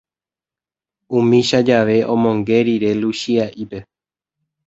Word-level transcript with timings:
Umícha 1.17 1.59
jave, 1.67 1.97
omonge 2.13 2.57
rire 2.65 2.91
Luchia'ípe 3.01 3.79